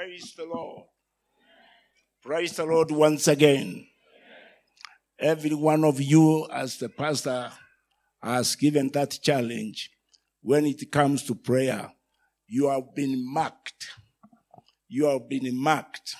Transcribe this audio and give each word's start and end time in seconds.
Praise 0.00 0.32
the 0.34 0.46
Lord. 0.46 0.84
Praise 2.22 2.56
the 2.56 2.64
Lord 2.64 2.90
once 2.90 3.28
again. 3.28 3.86
Every 5.18 5.52
one 5.52 5.84
of 5.84 6.00
you, 6.00 6.48
as 6.50 6.78
the 6.78 6.88
pastor 6.88 7.52
has 8.22 8.56
given 8.56 8.88
that 8.94 9.18
challenge, 9.22 9.90
when 10.40 10.64
it 10.64 10.90
comes 10.90 11.22
to 11.24 11.34
prayer, 11.34 11.92
you 12.46 12.70
have 12.70 12.94
been 12.94 13.30
marked. 13.30 13.88
You 14.88 15.04
have 15.04 15.28
been 15.28 15.54
marked. 15.54 16.16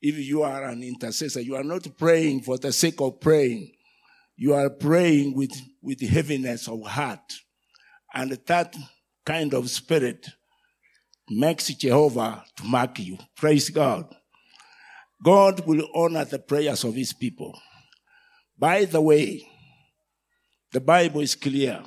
If 0.00 0.18
you 0.18 0.42
are 0.42 0.64
an 0.64 0.82
intercessor, 0.82 1.42
you 1.42 1.54
are 1.54 1.62
not 1.62 1.86
praying 1.96 2.40
for 2.40 2.58
the 2.58 2.72
sake 2.72 3.00
of 3.00 3.20
praying. 3.20 3.70
You 4.34 4.54
are 4.54 4.68
praying 4.68 5.36
with, 5.36 5.52
with 5.80 6.00
heaviness 6.00 6.66
of 6.66 6.82
heart. 6.82 7.34
And 8.12 8.32
that 8.32 8.74
kind 9.24 9.54
of 9.54 9.70
spirit 9.70 10.26
makes 11.38 11.68
Jehovah 11.68 12.44
to 12.56 12.64
mark 12.64 12.98
you. 12.98 13.18
Praise 13.36 13.70
God. 13.70 14.14
God 15.22 15.66
will 15.66 15.88
honor 15.94 16.24
the 16.24 16.38
prayers 16.38 16.84
of 16.84 16.94
his 16.94 17.12
people. 17.12 17.58
By 18.58 18.84
the 18.84 19.00
way, 19.00 19.46
the 20.72 20.80
Bible 20.80 21.20
is 21.20 21.34
clear. 21.34 21.82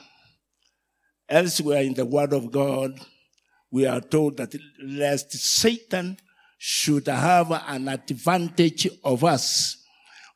Elsewhere 1.28 1.82
in 1.82 1.94
the 1.94 2.06
Word 2.06 2.34
of 2.34 2.52
God, 2.52 3.00
we 3.72 3.86
are 3.86 4.00
told 4.00 4.38
that 4.38 4.56
lest 4.82 5.32
Satan 5.34 6.18
should 6.58 7.08
have 7.08 7.52
an 7.52 7.88
advantage 7.88 8.88
of 9.04 9.24
us, 9.24 9.78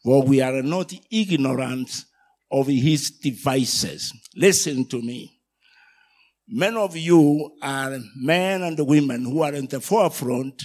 for 0.04 0.24
we 0.24 0.42
are 0.42 0.62
not 0.62 0.92
ignorant 1.12 2.06
of 2.52 2.68
his 2.68 3.12
devices. 3.12 4.14
Listen 4.36 4.86
to 4.86 5.02
me. 5.02 5.39
Many 6.52 6.78
of 6.78 6.98
you 6.98 7.52
are 7.62 8.00
men 8.16 8.64
and 8.64 8.80
women 8.80 9.24
who 9.24 9.44
are 9.44 9.54
in 9.54 9.68
the 9.68 9.80
forefront 9.80 10.64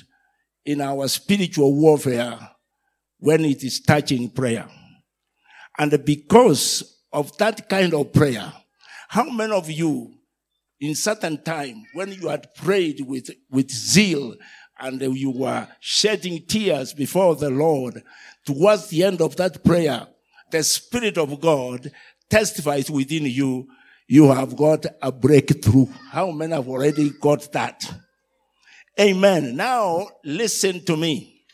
in 0.64 0.80
our 0.80 1.06
spiritual 1.08 1.74
warfare 1.74 2.38
when 3.18 3.44
it 3.44 3.62
is 3.62 3.80
touching 3.80 4.30
prayer. 4.30 4.66
And 5.78 6.02
because 6.04 7.02
of 7.12 7.36
that 7.36 7.68
kind 7.68 7.92
of 7.92 8.14
prayer, 8.14 8.50
how 9.08 9.24
many 9.28 9.52
of 9.52 9.70
you 9.70 10.14
in 10.80 10.94
certain 10.94 11.42
time 11.42 11.84
when 11.92 12.12
you 12.12 12.28
had 12.28 12.54
prayed 12.54 13.02
with, 13.06 13.28
with 13.50 13.70
zeal 13.70 14.36
and 14.80 15.02
you 15.02 15.30
were 15.32 15.68
shedding 15.80 16.46
tears 16.46 16.94
before 16.94 17.36
the 17.36 17.50
Lord, 17.50 18.02
towards 18.46 18.88
the 18.88 19.04
end 19.04 19.20
of 19.20 19.36
that 19.36 19.62
prayer, 19.62 20.06
the 20.50 20.62
Spirit 20.62 21.18
of 21.18 21.38
God 21.42 21.92
testifies 22.30 22.90
within 22.90 23.26
you 23.26 23.68
you 24.06 24.30
have 24.30 24.56
got 24.56 24.86
a 25.00 25.10
breakthrough. 25.10 25.86
How 26.10 26.30
many 26.30 26.52
have 26.52 26.68
already 26.68 27.10
got 27.20 27.50
that? 27.52 27.82
Amen. 29.00 29.56
Now 29.56 30.06
listen 30.24 30.84
to 30.84 30.96
me. 30.96 31.44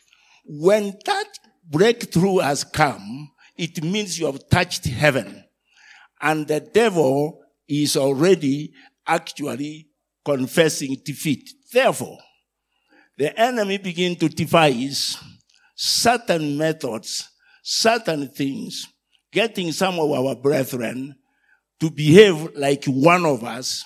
When 0.45 0.97
that 1.05 1.27
breakthrough 1.69 2.39
has 2.39 2.63
come, 2.63 3.31
it 3.57 3.83
means 3.83 4.19
you 4.19 4.25
have 4.25 4.49
touched 4.49 4.85
heaven 4.85 5.45
and 6.21 6.47
the 6.47 6.59
devil 6.59 7.41
is 7.67 7.95
already 7.95 8.73
actually 9.07 9.87
confessing 10.25 10.97
defeat. 11.03 11.49
Therefore, 11.71 12.17
the 13.17 13.37
enemy 13.39 13.77
begin 13.77 14.15
to 14.17 14.29
devise 14.29 15.17
certain 15.75 16.57
methods, 16.57 17.29
certain 17.63 18.27
things, 18.29 18.87
getting 19.31 19.71
some 19.71 19.99
of 19.99 20.11
our 20.11 20.35
brethren 20.35 21.15
to 21.81 21.89
behave 21.89 22.55
like 22.55 22.85
one 22.85 23.25
of 23.25 23.43
us, 23.43 23.83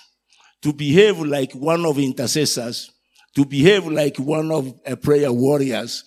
to 0.62 0.72
behave 0.72 1.18
like 1.18 1.52
one 1.52 1.84
of 1.84 1.98
intercessors, 1.98 2.92
to 3.34 3.44
behave 3.44 3.86
like 3.86 4.18
one 4.18 4.52
of 4.52 4.72
a 4.86 4.96
prayer 4.96 5.32
warriors, 5.32 6.04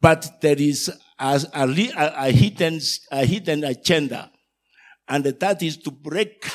but 0.00 0.40
there 0.42 0.58
is 0.58 0.92
a, 1.18 1.40
a, 1.54 1.66
a, 1.96 2.30
hidden, 2.30 2.78
a 3.10 3.24
hidden 3.24 3.64
agenda, 3.64 4.30
and 5.08 5.24
that 5.24 5.62
is 5.62 5.78
to 5.78 5.90
break 5.90 6.46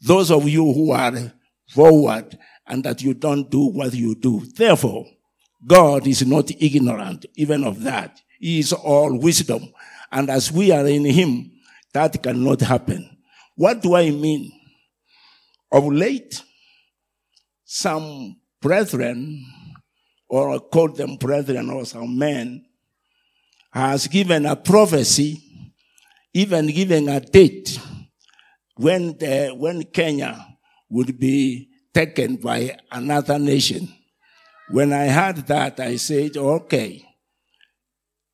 those 0.00 0.30
of 0.30 0.48
you 0.48 0.72
who 0.72 0.90
are 0.92 1.32
forward 1.68 2.38
and 2.66 2.84
that 2.84 3.02
you 3.02 3.12
don't 3.12 3.50
do 3.50 3.66
what 3.66 3.92
you 3.92 4.14
do. 4.14 4.40
Therefore, 4.56 5.04
God 5.66 6.06
is 6.06 6.26
not 6.26 6.50
ignorant 6.50 7.26
even 7.36 7.64
of 7.64 7.82
that. 7.82 8.18
He 8.38 8.60
is 8.60 8.72
all 8.72 9.18
wisdom. 9.18 9.72
And 10.10 10.30
as 10.30 10.50
we 10.52 10.70
are 10.72 10.86
in 10.86 11.04
Him, 11.04 11.52
that 11.92 12.22
cannot 12.22 12.60
happen. 12.60 13.13
What 13.56 13.82
do 13.82 13.94
I 13.94 14.10
mean? 14.10 14.52
Of 15.70 15.86
late, 15.92 16.42
some 17.64 18.36
brethren, 18.60 19.44
or 20.28 20.50
I 20.50 20.58
call 20.58 20.88
them 20.92 21.16
brethren 21.16 21.70
or 21.70 21.84
some 21.84 22.18
men, 22.18 22.64
has 23.72 24.06
given 24.06 24.46
a 24.46 24.56
prophecy, 24.56 25.42
even 26.32 26.66
giving 26.68 27.08
a 27.08 27.20
date 27.20 27.78
when 28.76 29.18
the, 29.18 29.54
when 29.56 29.84
Kenya 29.84 30.46
would 30.88 31.18
be 31.18 31.68
taken 31.92 32.36
by 32.36 32.76
another 32.90 33.38
nation. 33.38 33.88
When 34.70 34.92
I 34.92 35.08
heard 35.08 35.46
that, 35.46 35.78
I 35.78 35.96
said, 35.96 36.36
okay, 36.36 37.04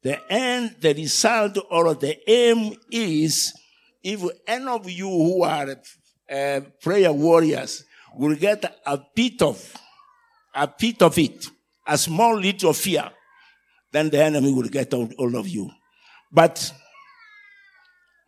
the 0.02 0.18
end, 0.32 0.76
the 0.80 0.94
result 0.94 1.58
or 1.70 1.94
the 1.94 2.16
aim 2.30 2.74
is 2.90 3.52
if 4.02 4.22
any 4.46 4.66
of 4.66 4.88
you 4.90 5.08
who 5.08 5.42
are 5.42 5.76
uh, 6.30 6.60
prayer 6.80 7.12
warriors 7.12 7.84
will 8.14 8.36
get 8.36 8.64
a 8.86 8.98
bit 9.14 9.42
of, 9.42 9.76
a 10.54 10.68
bit 10.78 11.02
of 11.02 11.18
it, 11.18 11.46
a 11.86 11.98
small 11.98 12.36
little 12.36 12.72
fear, 12.72 13.10
then 13.92 14.10
the 14.10 14.22
enemy 14.22 14.52
will 14.52 14.68
get 14.68 14.92
all, 14.94 15.08
all 15.18 15.36
of 15.36 15.48
you. 15.48 15.70
But, 16.32 16.72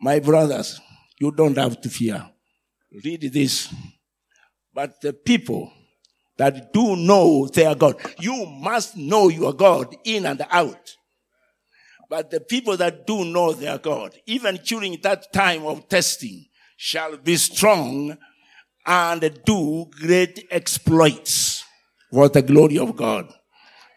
my 0.01 0.19
brothers, 0.19 0.79
you 1.19 1.31
don't 1.31 1.57
have 1.57 1.79
to 1.81 1.89
fear. 1.89 2.29
Read 3.03 3.21
this. 3.33 3.73
But 4.73 4.99
the 5.01 5.13
people 5.13 5.71
that 6.37 6.73
do 6.73 6.95
know 6.95 7.47
their 7.47 7.75
God, 7.75 7.95
you 8.19 8.45
must 8.45 8.97
know 8.97 9.29
your 9.29 9.53
God 9.53 9.95
in 10.03 10.25
and 10.25 10.45
out. 10.49 10.95
But 12.13 12.29
the 12.29 12.41
people 12.41 12.77
that 12.77 13.07
do 13.07 13.25
know 13.25 13.53
their 13.53 13.79
God, 13.79 14.15
even 14.27 14.59
during 14.63 14.99
that 15.01 15.33
time 15.33 15.65
of 15.65 15.89
testing, 15.89 16.45
shall 16.77 17.17
be 17.17 17.35
strong 17.37 18.15
and 18.85 19.39
do 19.43 19.87
great 19.99 20.45
exploits 20.51 21.63
for 22.11 22.29
the 22.29 22.43
glory 22.43 22.77
of 22.77 22.95
God. 22.95 23.33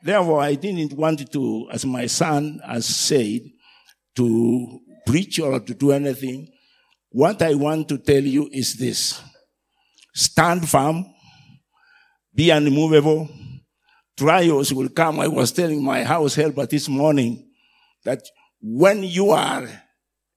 Therefore, 0.02 0.40
I 0.40 0.54
didn't 0.54 0.94
want 0.94 1.30
to, 1.30 1.68
as 1.70 1.84
my 1.84 2.06
son 2.06 2.58
has 2.66 2.86
said, 2.86 3.42
to 4.14 4.80
preach 5.04 5.38
or 5.38 5.60
to 5.60 5.74
do 5.74 5.92
anything. 5.92 6.48
What 7.10 7.42
I 7.42 7.52
want 7.52 7.86
to 7.90 7.98
tell 7.98 8.24
you 8.24 8.48
is 8.50 8.76
this. 8.76 9.20
Stand 10.14 10.66
firm. 10.66 11.04
Be 12.34 12.48
unmovable. 12.48 13.28
Trials 14.16 14.72
will 14.72 14.88
come. 14.88 15.20
I 15.20 15.28
was 15.28 15.52
telling 15.52 15.84
my 15.84 16.02
house 16.02 16.34
helper 16.34 16.64
this 16.64 16.88
morning, 16.88 17.45
that 18.06 18.22
when 18.62 19.02
you 19.02 19.30
are 19.30 19.68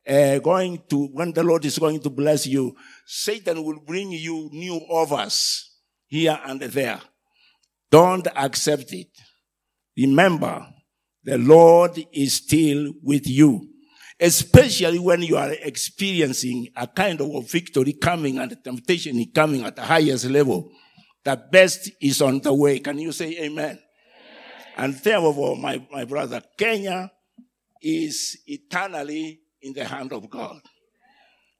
uh, 0.07 0.39
going 0.39 0.81
to, 0.89 1.07
when 1.13 1.31
the 1.31 1.43
Lord 1.43 1.63
is 1.65 1.77
going 1.77 2.01
to 2.01 2.09
bless 2.09 2.47
you, 2.47 2.75
Satan 3.05 3.63
will 3.63 3.79
bring 3.79 4.11
you 4.11 4.49
new 4.51 4.75
offers 4.89 5.77
here 6.07 6.37
and 6.45 6.59
there. 6.59 6.99
Don't 7.91 8.27
accept 8.35 8.91
it. 8.91 9.09
Remember, 9.95 10.67
the 11.23 11.37
Lord 11.37 12.03
is 12.11 12.33
still 12.33 12.91
with 13.03 13.27
you. 13.27 13.67
Especially 14.19 14.99
when 14.99 15.21
you 15.21 15.37
are 15.37 15.51
experiencing 15.61 16.67
a 16.75 16.87
kind 16.87 17.21
of 17.21 17.49
victory 17.49 17.93
coming 17.93 18.39
and 18.39 18.57
temptation 18.63 19.23
coming 19.33 19.63
at 19.63 19.75
the 19.75 19.83
highest 19.83 20.25
level. 20.25 20.71
The 21.23 21.41
best 21.51 21.91
is 22.01 22.21
on 22.21 22.39
the 22.39 22.53
way. 22.53 22.79
Can 22.79 22.97
you 22.99 23.11
say 23.11 23.37
amen? 23.43 23.45
amen. 23.45 23.79
And 24.75 24.93
therefore, 24.95 25.55
my, 25.55 25.85
my 25.91 26.03
brother, 26.03 26.41
Kenya 26.57 27.11
is 27.81 28.37
eternally 28.45 29.41
in 29.61 29.73
the 29.73 29.85
hand 29.85 30.13
of 30.13 30.29
God. 30.29 30.59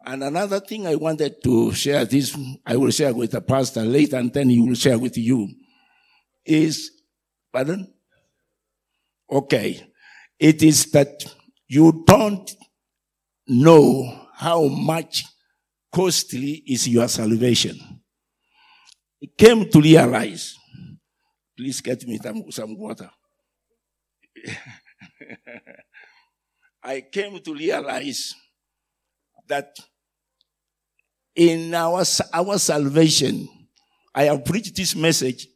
And 0.06 0.24
another 0.24 0.60
thing 0.60 0.88
I 0.88 0.95
wanted 0.95 1.44
to 1.44 1.74
share 1.74 2.06
this, 2.06 2.38
I 2.66 2.77
will 2.77 2.92
share 2.92 3.13
with 3.13 3.31
the 3.31 3.42
pastor 3.42 3.81
later 3.83 4.18
and 4.18 4.33
then 4.33 4.50
he 4.50 4.60
will 4.60 4.75
share 4.75 4.98
with 4.98 5.18
you, 5.18 5.50
is, 6.45 6.92
pardon? 7.51 7.94
Okay. 9.30 9.86
It 10.39 10.63
is 10.63 10.92
that 10.92 11.25
you 11.68 12.04
don't 12.07 12.50
know 13.48 14.27
how 14.33 14.68
much 14.68 15.25
costly 15.92 16.63
is 16.66 16.88
your 16.88 17.07
salvation. 17.10 17.77
I 19.21 19.27
came 19.38 19.69
to 19.69 19.81
realize, 19.81 20.56
please 21.57 21.81
get 21.81 22.07
me 22.07 22.18
some, 22.24 22.50
some 22.51 22.77
water. 22.77 23.10
I 26.84 27.02
came 27.02 27.40
to 27.40 27.54
realize 27.54 28.34
that 29.48 29.76
in 31.36 31.74
our, 31.74 32.04
our 32.34 32.58
salvation, 32.58 33.48
I 34.14 34.24
have 34.24 34.46
preached 34.46 34.76
this 34.76 34.96
message 34.96 35.48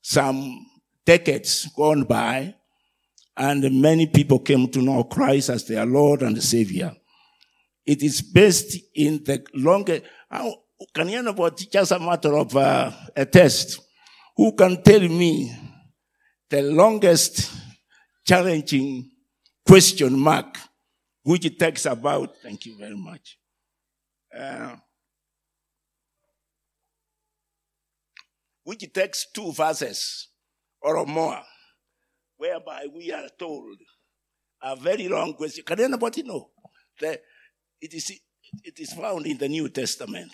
some 0.00 0.66
decades 1.04 1.68
gone 1.76 2.04
by, 2.04 2.54
and 3.36 3.80
many 3.80 4.06
people 4.06 4.38
came 4.38 4.68
to 4.68 4.80
know 4.80 5.04
Christ 5.04 5.48
as 5.50 5.66
their 5.66 5.86
Lord 5.86 6.22
and 6.22 6.40
Savior. 6.42 6.94
It 7.84 8.02
is 8.02 8.22
based 8.22 8.78
in 8.94 9.24
the 9.24 9.44
longer, 9.54 10.00
can 10.94 11.08
you 11.08 11.22
know 11.22 11.30
about 11.30 11.58
just 11.58 11.92
a 11.92 11.98
matter 11.98 12.36
of 12.36 12.56
uh, 12.56 12.90
a 13.16 13.26
test? 13.26 13.80
Who 14.36 14.54
can 14.54 14.82
tell 14.82 15.00
me 15.00 15.54
the 16.48 16.62
longest 16.62 17.50
challenging 18.24 19.10
question 19.66 20.18
mark, 20.18 20.58
which 21.22 21.44
it 21.44 21.58
takes 21.58 21.86
about, 21.86 22.34
thank 22.42 22.66
you 22.66 22.76
very 22.78 22.96
much. 22.96 23.38
Uh, 24.36 24.76
which 28.64 28.92
takes 28.92 29.26
two 29.32 29.52
verses 29.52 30.28
or 30.80 31.04
more, 31.06 31.40
whereby 32.36 32.86
we 32.94 33.12
are 33.12 33.28
told 33.38 33.76
a 34.62 34.76
very 34.76 35.08
long 35.08 35.34
question. 35.34 35.64
Can 35.64 35.80
anybody 35.80 36.22
know? 36.22 36.50
that 37.00 37.20
it 37.80 37.94
is, 37.94 38.12
it 38.62 38.78
is 38.78 38.92
found 38.92 39.26
in 39.26 39.38
the 39.38 39.48
New 39.48 39.68
Testament. 39.68 40.32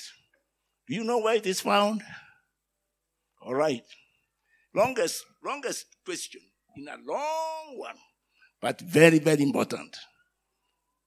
Do 0.88 0.94
you 0.94 1.04
know 1.04 1.18
where 1.18 1.36
it 1.36 1.46
is 1.46 1.60
found? 1.60 2.02
All 3.42 3.54
right. 3.54 3.82
Longest, 4.74 5.24
longest 5.44 5.86
question 6.04 6.40
in 6.76 6.86
a 6.88 6.96
long 7.04 7.78
one, 7.78 7.96
but 8.60 8.80
very, 8.80 9.18
very 9.18 9.42
important. 9.42 9.96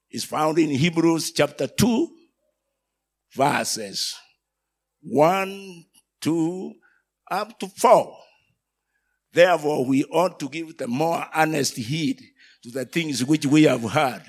It's 0.09 0.23
found 0.23 0.59
in 0.59 0.69
Hebrews 0.69 1.31
chapter 1.31 1.67
2, 1.67 2.09
verses 3.35 4.15
1, 5.01 5.85
2, 6.21 6.73
up 7.31 7.59
to 7.59 7.67
4. 7.67 8.17
Therefore, 9.33 9.85
we 9.85 10.03
ought 10.05 10.39
to 10.39 10.50
give 10.50 10.77
the 10.77 10.88
more 10.88 11.25
earnest 11.35 11.75
heed 11.77 12.21
to 12.63 12.69
the 12.69 12.85
things 12.85 13.25
which 13.25 13.45
we 13.45 13.63
have 13.63 13.83
heard, 13.83 14.23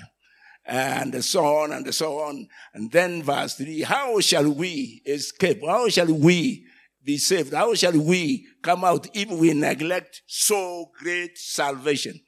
and 0.65 1.23
so 1.23 1.45
on 1.45 1.71
and 1.71 1.93
so 1.93 2.19
on. 2.19 2.47
And 2.73 2.91
then 2.91 3.21
verse 3.21 3.53
3, 3.55 3.81
how 3.81 4.19
shall 4.19 4.51
we 4.51 5.03
escape? 5.05 5.61
How 5.63 5.87
shall 5.89 6.11
we 6.11 6.65
be 7.03 7.19
saved? 7.19 7.53
How 7.53 7.75
shall 7.75 7.97
we 7.97 8.47
come 8.63 8.83
out 8.83 9.07
if 9.13 9.29
we 9.29 9.53
neglect 9.53 10.23
so 10.25 10.89
great 10.99 11.37
salvation? 11.37 12.19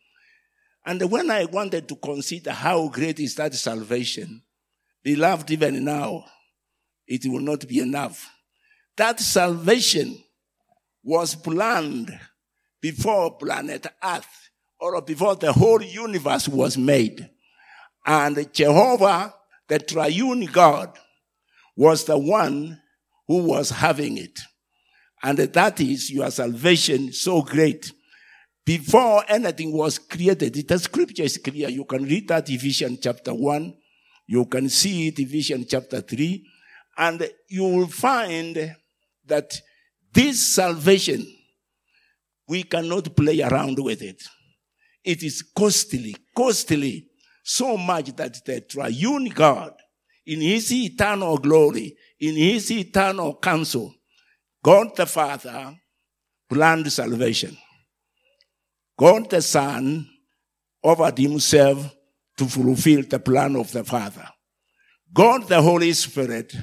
And 0.87 1.11
when 1.11 1.29
I 1.29 1.43
wanted 1.43 1.89
to 1.89 1.97
consider 1.97 2.53
how 2.53 2.87
great 2.87 3.19
is 3.19 3.35
that 3.35 3.53
salvation, 3.53 4.41
beloved, 5.03 5.51
even 5.51 5.83
now, 5.83 6.23
it 7.05 7.25
will 7.25 7.41
not 7.41 7.67
be 7.67 7.79
enough. 7.79 8.31
That 8.95 9.19
salvation 9.19 10.17
was 11.03 11.35
planned 11.35 12.17
before 12.79 13.37
planet 13.37 13.85
Earth 14.01 14.49
or 14.79 15.01
before 15.01 15.35
the 15.35 15.51
whole 15.51 15.81
universe 15.81 16.47
was 16.47 16.77
made. 16.77 17.29
And 18.05 18.53
Jehovah, 18.53 19.33
the 19.67 19.79
triune 19.79 20.45
God, 20.45 20.97
was 21.75 22.05
the 22.05 22.17
one 22.17 22.81
who 23.27 23.43
was 23.43 23.71
having 23.71 24.17
it. 24.17 24.39
And 25.21 25.37
that 25.37 25.81
is 25.81 26.09
your 26.09 26.31
salvation 26.31 27.11
so 27.11 27.41
great. 27.41 27.91
Before 28.67 29.23
anything 29.29 29.71
was 29.71 29.97
created, 29.97 30.67
the 30.67 30.77
scripture 30.77 31.23
is 31.23 31.37
clear. 31.37 31.69
You 31.69 31.85
can 31.85 32.03
read 32.03 32.27
that 32.27 32.49
Ephesians 32.49 32.99
chapter 33.01 33.33
1. 33.33 33.73
You 34.27 34.43
can 34.43 34.67
see 34.67 35.07
it 35.07 35.17
Ephesians 35.17 35.67
chapter 35.69 36.01
3. 36.01 36.45
And 36.97 37.29
you 37.47 37.63
will 37.63 37.87
find 37.87 38.75
that 39.25 39.53
this 40.11 40.53
salvation, 40.53 41.25
we 42.45 42.63
cannot 42.63 43.15
play 43.15 43.41
around 43.41 43.81
with 43.81 44.01
it. 44.01 44.21
It 45.01 45.23
is 45.23 45.43
costly, 45.43 46.17
costly, 46.35 47.07
so 47.45 47.77
much 47.77 48.13
that 48.17 48.43
the 48.43 48.59
triune 48.59 49.29
God, 49.29 49.75
in 50.25 50.41
his 50.41 50.73
eternal 50.73 51.37
glory, 51.37 51.95
in 52.19 52.35
his 52.35 52.69
eternal 52.69 53.37
counsel, 53.37 53.95
God 54.61 54.93
the 54.97 55.05
Father 55.05 55.73
planned 56.49 56.91
salvation. 56.91 57.57
God 58.97 59.29
the 59.29 59.41
Son 59.41 60.09
offered 60.83 61.17
himself 61.17 61.95
to 62.37 62.45
fulfill 62.45 63.03
the 63.03 63.19
plan 63.19 63.55
of 63.55 63.71
the 63.71 63.83
Father. 63.83 64.27
God 65.13 65.47
the 65.47 65.61
Holy 65.61 65.93
Spirit 65.93 66.55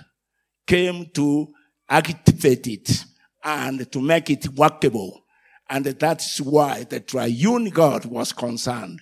came 0.66 1.06
to 1.14 1.48
activate 1.88 2.66
it 2.66 3.04
and 3.42 3.90
to 3.92 4.00
make 4.00 4.31
it 4.31 4.48
workable. 4.48 5.25
And 5.69 5.84
that's 5.84 6.40
why 6.40 6.84
the 6.84 7.00
triune 7.00 7.70
God 7.70 8.04
was 8.04 8.32
concerned. 8.32 9.00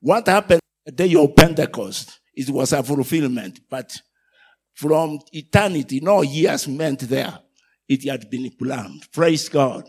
What 0.00 0.28
happened 0.28 0.60
the 0.86 0.92
day 0.92 1.14
of 1.14 1.34
Pentecost? 1.36 2.20
It 2.34 2.48
was 2.50 2.72
a 2.72 2.82
fulfillment, 2.82 3.60
but 3.68 3.96
from 4.74 5.18
eternity, 5.32 6.00
no 6.00 6.22
years 6.22 6.66
meant 6.66 7.00
there. 7.00 7.38
It 7.88 8.08
had 8.08 8.30
been 8.30 8.50
planned. 8.52 9.10
Praise 9.12 9.48
God. 9.48 9.84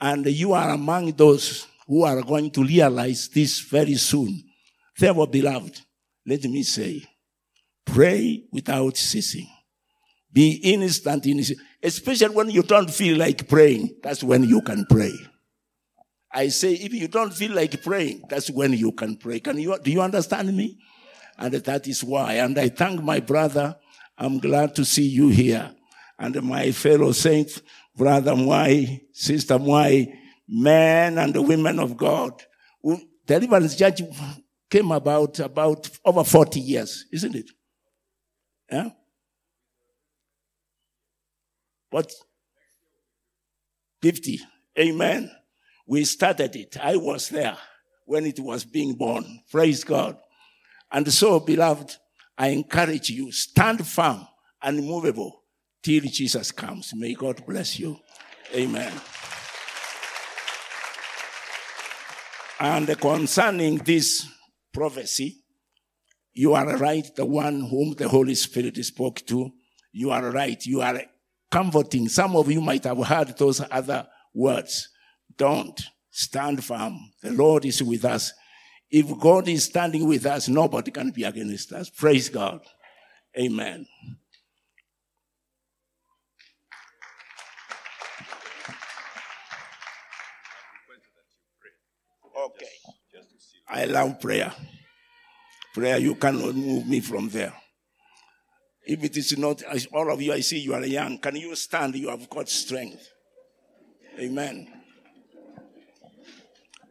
And 0.00 0.26
you 0.26 0.52
are 0.52 0.70
among 0.70 1.12
those 1.12 1.66
who 1.90 2.04
are 2.04 2.22
going 2.22 2.48
to 2.52 2.62
realize 2.62 3.28
this 3.30 3.58
very 3.62 3.96
soon. 3.96 4.44
Therefore, 4.96 5.26
beloved, 5.26 5.80
let 6.24 6.44
me 6.44 6.62
say, 6.62 7.02
pray 7.84 8.44
without 8.52 8.96
ceasing. 8.96 9.48
Be 10.32 10.52
instant 10.62 11.26
in 11.26 11.42
especially 11.82 12.32
when 12.32 12.48
you 12.48 12.62
don't 12.62 12.88
feel 12.88 13.18
like 13.18 13.48
praying. 13.48 13.96
That's 14.04 14.22
when 14.22 14.44
you 14.44 14.62
can 14.62 14.86
pray. 14.88 15.12
I 16.32 16.46
say, 16.46 16.74
if 16.74 16.94
you 16.94 17.08
don't 17.08 17.34
feel 17.34 17.50
like 17.50 17.82
praying, 17.82 18.22
that's 18.28 18.48
when 18.50 18.72
you 18.72 18.92
can 18.92 19.16
pray. 19.16 19.40
Can 19.40 19.58
you, 19.58 19.76
do 19.82 19.90
you 19.90 20.00
understand 20.00 20.56
me? 20.56 20.78
And 21.38 21.54
that 21.54 21.88
is 21.88 22.04
why. 22.04 22.34
And 22.34 22.56
I 22.56 22.68
thank 22.68 23.02
my 23.02 23.18
brother. 23.18 23.74
I'm 24.16 24.38
glad 24.38 24.76
to 24.76 24.84
see 24.84 25.08
you 25.08 25.26
here. 25.26 25.74
And 26.20 26.40
my 26.44 26.70
fellow 26.70 27.10
saints, 27.10 27.60
brother 27.96 28.34
Mwai, 28.34 29.00
sister 29.12 29.58
Mwai, 29.58 30.20
men 30.50 31.16
and 31.18 31.32
the 31.32 31.40
women 31.40 31.78
of 31.78 31.96
God. 31.96 32.42
Deliverance 33.26 33.76
Church 33.76 34.00
came 34.68 34.90
about, 34.90 35.38
about 35.38 35.88
over 36.04 36.24
40 36.24 36.60
years, 36.60 37.06
isn't 37.12 37.36
it? 37.36 37.50
Yeah? 38.70 38.90
But 41.90 42.12
50. 44.02 44.40
Amen. 44.78 45.30
We 45.86 46.04
started 46.04 46.54
it. 46.56 46.76
I 46.80 46.96
was 46.96 47.28
there 47.28 47.56
when 48.04 48.26
it 48.26 48.40
was 48.40 48.64
being 48.64 48.94
born. 48.94 49.40
Praise 49.50 49.84
God. 49.84 50.16
And 50.90 51.12
so, 51.12 51.40
beloved, 51.40 51.96
I 52.36 52.48
encourage 52.48 53.10
you, 53.10 53.30
stand 53.32 53.86
firm 53.86 54.26
and 54.62 54.78
immovable 54.78 55.44
till 55.82 56.02
Jesus 56.02 56.50
comes. 56.50 56.92
May 56.94 57.14
God 57.14 57.44
bless 57.46 57.78
you. 57.78 57.98
Amen. 58.54 58.92
And 62.60 62.86
concerning 63.00 63.78
this 63.78 64.28
prophecy, 64.72 65.38
you 66.34 66.52
are 66.52 66.76
right, 66.76 67.08
the 67.16 67.24
one 67.24 67.60
whom 67.60 67.94
the 67.94 68.06
Holy 68.06 68.34
Spirit 68.34 68.76
spoke 68.84 69.24
to. 69.26 69.50
You 69.92 70.10
are 70.10 70.30
right. 70.30 70.64
You 70.66 70.82
are 70.82 71.00
comforting. 71.50 72.08
Some 72.08 72.36
of 72.36 72.50
you 72.50 72.60
might 72.60 72.84
have 72.84 73.04
heard 73.04 73.36
those 73.38 73.62
other 73.70 74.06
words. 74.34 74.88
Don't 75.36 75.80
stand 76.10 76.62
firm. 76.62 76.98
The 77.22 77.32
Lord 77.32 77.64
is 77.64 77.82
with 77.82 78.04
us. 78.04 78.32
If 78.90 79.18
God 79.18 79.48
is 79.48 79.64
standing 79.64 80.06
with 80.06 80.26
us, 80.26 80.48
nobody 80.48 80.90
can 80.90 81.10
be 81.10 81.24
against 81.24 81.72
us. 81.72 81.88
Praise 81.88 82.28
God. 82.28 82.60
Amen. 83.38 83.86
I 93.70 93.84
love 93.84 94.20
prayer. 94.20 94.52
Prayer, 95.72 95.98
you 95.98 96.16
cannot 96.16 96.54
move 96.54 96.88
me 96.88 97.00
from 97.00 97.28
there. 97.28 97.52
If 98.84 99.04
it 99.04 99.16
is 99.16 99.38
not, 99.38 99.62
all 99.92 100.12
of 100.12 100.20
you, 100.20 100.32
I 100.32 100.40
see 100.40 100.58
you 100.58 100.74
are 100.74 100.84
young. 100.84 101.18
Can 101.18 101.36
you 101.36 101.54
stand? 101.54 101.94
You 101.94 102.08
have 102.08 102.28
got 102.28 102.48
strength. 102.48 103.08
Amen. 104.18 104.68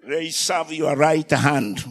Raise 0.07 0.49
up 0.49 0.71
your 0.71 0.95
right 0.95 1.29
hand. 1.29 1.83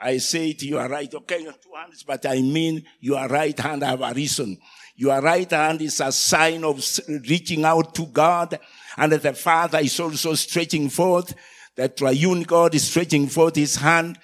I 0.00 0.16
say 0.18 0.54
to 0.54 0.66
your 0.66 0.88
right, 0.88 1.12
okay, 1.14 1.42
your 1.42 1.52
two 1.52 1.70
hands, 1.76 2.02
but 2.02 2.24
I 2.26 2.40
mean 2.40 2.84
your 3.00 3.28
right 3.28 3.58
hand 3.58 3.82
have 3.82 4.00
a 4.00 4.12
reason. 4.14 4.58
Your 4.96 5.20
right 5.20 5.50
hand 5.50 5.82
is 5.82 6.00
a 6.00 6.10
sign 6.10 6.64
of 6.64 6.82
reaching 7.28 7.64
out 7.64 7.94
to 7.94 8.06
God, 8.06 8.58
and 8.96 9.12
the 9.12 9.32
Father 9.34 9.78
is 9.78 10.00
also 10.00 10.34
stretching 10.34 10.88
forth. 10.88 11.34
The 11.76 11.88
triune 11.88 12.42
God 12.42 12.74
is 12.74 12.88
stretching 12.88 13.28
forth 13.28 13.56
his 13.56 13.76
hand 13.76 14.18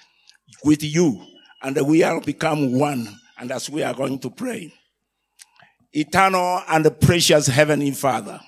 with 0.63 0.83
you, 0.83 1.25
and 1.63 1.77
we 1.87 2.03
are 2.03 2.21
become 2.21 2.77
one. 2.77 3.07
And 3.37 3.51
as 3.51 3.69
we 3.69 3.83
are 3.83 3.93
going 3.93 4.19
to 4.19 4.29
pray 4.29 4.73
eternal 5.91 6.61
and 6.67 6.99
precious 7.01 7.47
Heavenly 7.47 7.91
Father, 7.91 8.39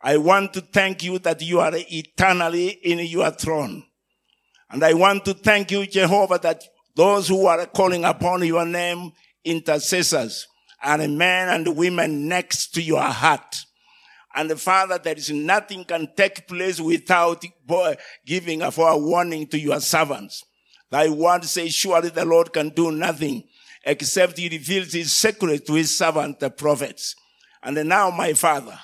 I 0.00 0.16
want 0.16 0.54
to 0.54 0.60
thank 0.60 1.02
you 1.02 1.18
that 1.20 1.42
you 1.42 1.60
are 1.60 1.72
eternally 1.74 2.68
in 2.68 3.00
your 3.00 3.30
throne. 3.30 3.84
And 4.70 4.82
I 4.82 4.94
want 4.94 5.24
to 5.26 5.34
thank 5.34 5.70
you, 5.70 5.86
Jehovah, 5.86 6.38
that 6.42 6.62
those 6.94 7.28
who 7.28 7.46
are 7.46 7.66
calling 7.66 8.04
upon 8.04 8.44
your 8.44 8.64
name, 8.64 9.12
intercessors, 9.44 10.46
are 10.82 11.06
men 11.08 11.48
and 11.48 11.76
women 11.76 12.28
next 12.28 12.68
to 12.74 12.82
your 12.82 13.02
heart. 13.02 13.65
And 14.36 14.50
the 14.50 14.56
Father, 14.56 14.98
there 14.98 15.16
is 15.16 15.30
nothing 15.30 15.84
can 15.84 16.10
take 16.14 16.46
place 16.46 16.78
without 16.78 17.42
giving 18.26 18.60
a 18.60 18.70
forewarning 18.70 19.46
to 19.48 19.58
your 19.58 19.80
servants. 19.80 20.44
Thy 20.90 21.08
word 21.08 21.44
says, 21.44 21.74
surely 21.74 22.10
the 22.10 22.26
Lord 22.26 22.52
can 22.52 22.68
do 22.68 22.92
nothing 22.92 23.44
except 23.82 24.36
he 24.36 24.50
reveals 24.50 24.92
his 24.92 25.12
secret 25.12 25.66
to 25.66 25.74
his 25.74 25.96
servant, 25.96 26.38
the 26.38 26.50
prophets. 26.50 27.16
And 27.62 27.82
now, 27.88 28.10
my 28.10 28.34
Father, 28.34 28.78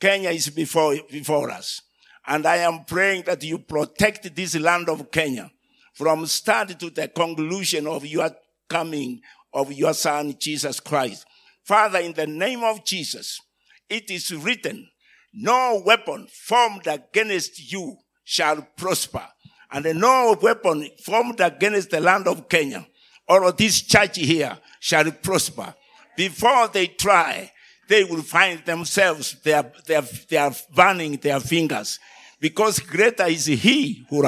Kenya 0.00 0.30
is 0.30 0.48
before, 0.48 0.96
before 1.10 1.50
us. 1.50 1.82
And 2.26 2.46
I 2.46 2.56
am 2.56 2.84
praying 2.84 3.24
that 3.26 3.42
you 3.42 3.58
protect 3.58 4.34
this 4.34 4.56
land 4.56 4.88
of 4.88 5.10
Kenya 5.10 5.50
from 5.92 6.26
start 6.26 6.78
to 6.78 6.90
the 6.90 7.08
conclusion 7.08 7.86
of 7.86 8.06
your 8.06 8.30
coming 8.68 9.20
of 9.52 9.72
your 9.72 9.94
son, 9.94 10.34
Jesus 10.38 10.80
Christ. 10.80 11.26
Father, 11.64 11.98
in 11.98 12.12
the 12.12 12.26
name 12.26 12.62
of 12.62 12.84
Jesus, 12.84 13.40
it 13.88 14.10
is 14.10 14.34
written, 14.34 14.88
no 15.32 15.82
weapon 15.84 16.26
formed 16.30 16.86
against 16.86 17.72
you 17.72 17.96
shall 18.24 18.66
prosper. 18.76 19.26
And 19.70 20.00
no 20.00 20.36
weapon 20.40 20.88
formed 21.04 21.40
against 21.40 21.90
the 21.90 22.00
land 22.00 22.26
of 22.28 22.48
Kenya 22.48 22.86
or 23.28 23.52
this 23.52 23.82
church 23.82 24.16
here 24.16 24.56
shall 24.80 25.10
prosper. 25.10 25.74
Before 26.16 26.68
they 26.68 26.86
try, 26.86 27.50
they 27.88 28.04
will 28.04 28.22
find 28.22 28.64
themselves, 28.64 29.36
they 29.42 29.52
are, 29.52 29.70
they 29.86 29.96
are, 29.96 30.04
they 30.28 30.36
are 30.36 30.52
burning 30.74 31.16
their 31.16 31.40
fingers. 31.40 31.98
Because 32.40 32.80
greater 32.80 33.26
is 33.26 33.46
he 33.46 34.06
who 34.08 34.22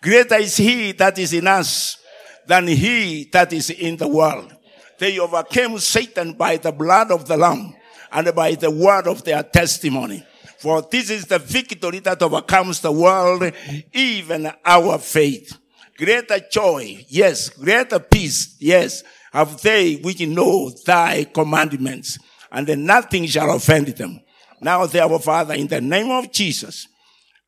Greater 0.00 0.36
is 0.36 0.56
he 0.56 0.92
that 0.92 1.18
is 1.18 1.32
in 1.32 1.46
us 1.46 1.98
than 2.46 2.66
he 2.66 3.28
that 3.32 3.52
is 3.52 3.70
in 3.70 3.96
the 3.96 4.08
world. 4.08 4.54
They 4.98 5.18
overcame 5.18 5.78
Satan 5.78 6.32
by 6.32 6.56
the 6.56 6.72
blood 6.72 7.10
of 7.10 7.26
the 7.26 7.36
Lamb 7.36 7.74
and 8.10 8.34
by 8.34 8.54
the 8.54 8.70
word 8.70 9.06
of 9.06 9.24
their 9.24 9.42
testimony. 9.42 10.24
For 10.58 10.82
this 10.82 11.08
is 11.10 11.26
the 11.26 11.38
victory 11.38 12.00
that 12.00 12.20
overcomes 12.20 12.80
the 12.80 12.90
world, 12.90 13.52
even 13.92 14.50
our 14.64 14.98
faith. 14.98 15.56
Greater 15.96 16.40
joy, 16.50 17.04
yes. 17.08 17.48
Greater 17.48 17.98
peace, 17.98 18.56
yes. 18.58 19.04
Have 19.32 19.60
they 19.62 19.96
which 19.96 20.20
know 20.20 20.70
thy 20.86 21.24
commandments, 21.24 22.18
and 22.50 22.66
nothing 22.86 23.26
shall 23.26 23.54
offend 23.54 23.88
them. 23.88 24.20
Now, 24.60 24.86
therefore, 24.86 25.20
Father, 25.20 25.54
in 25.54 25.68
the 25.68 25.80
name 25.80 26.10
of 26.10 26.32
Jesus, 26.32 26.88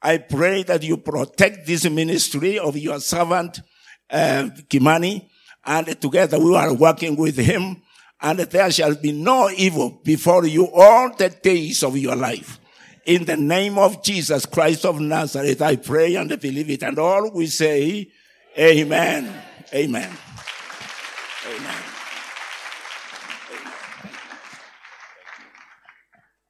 I 0.02 0.18
pray 0.18 0.62
that 0.64 0.82
you 0.82 0.98
protect 0.98 1.66
this 1.66 1.88
ministry 1.88 2.58
of 2.58 2.76
your 2.76 3.00
servant, 3.00 3.60
uh, 4.10 4.50
Kimani, 4.68 5.29
and 5.64 6.00
together 6.00 6.38
we 6.38 6.54
are 6.56 6.72
working 6.72 7.16
with 7.16 7.36
him, 7.36 7.82
and 8.20 8.38
there 8.38 8.70
shall 8.70 8.94
be 8.94 9.12
no 9.12 9.50
evil 9.50 10.00
before 10.04 10.46
you 10.46 10.68
all 10.72 11.14
the 11.14 11.30
days 11.30 11.82
of 11.82 11.96
your 11.96 12.16
life. 12.16 12.58
In 13.06 13.24
the 13.24 13.36
name 13.36 13.78
of 13.78 14.02
Jesus 14.02 14.46
Christ 14.46 14.84
of 14.84 15.00
Nazareth, 15.00 15.62
I 15.62 15.76
pray 15.76 16.16
and 16.16 16.28
believe 16.40 16.70
it. 16.70 16.82
And 16.82 16.98
all 16.98 17.30
we 17.30 17.46
say, 17.46 18.10
Amen. 18.58 19.32
Amen. 19.72 20.10
Amen. 21.46 21.89